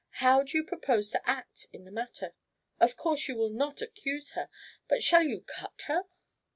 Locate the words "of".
2.79-2.95